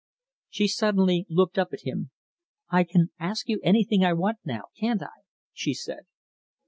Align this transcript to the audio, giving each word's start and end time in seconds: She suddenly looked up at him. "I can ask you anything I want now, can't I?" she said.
She 0.49 0.67
suddenly 0.67 1.27
looked 1.29 1.59
up 1.59 1.73
at 1.73 1.81
him. 1.83 2.09
"I 2.71 2.85
can 2.85 3.11
ask 3.19 3.47
you 3.47 3.59
anything 3.63 4.03
I 4.03 4.13
want 4.13 4.39
now, 4.43 4.69
can't 4.79 5.03
I?" 5.03 5.21
she 5.53 5.75
said. 5.75 6.07